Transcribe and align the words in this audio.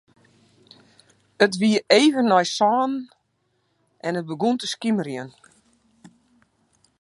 It 1.45 1.53
wie 1.61 1.79
even 2.01 2.25
nei 2.29 2.45
sânen 2.57 2.93
en 4.05 4.17
it 4.19 4.27
begûn 4.29 4.55
te 4.59 4.67
skimerjen. 4.73 5.29